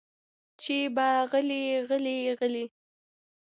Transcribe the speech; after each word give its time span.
چې 0.61 0.77
به 0.95 1.09
غلې 1.31 1.63
غلې 1.89 2.17
غلې 2.39 2.65